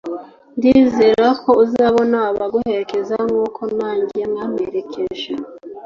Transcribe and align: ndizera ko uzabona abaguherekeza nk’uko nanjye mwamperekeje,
ndizera 0.57 1.27
ko 1.43 1.49
uzabona 1.63 2.17
abaguherekeza 2.29 3.15
nk’uko 3.25 3.61
nanjye 3.77 4.19
mwamperekeje, 4.31 5.31